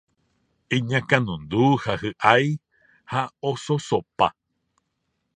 iñakãnundu 0.75 1.63
ha 1.83 1.93
hy'ái 2.01 2.47
ha 3.11 3.21
ososopa 3.49 4.27